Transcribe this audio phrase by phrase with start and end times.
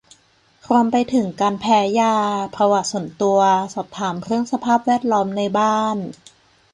[0.67, 2.15] รวมไปถึงการแพ้ยา
[2.55, 3.39] ประวัติส่วนตัว
[3.73, 5.97] สอบถามเรื่องสภาพแวดล้อมในบ้าน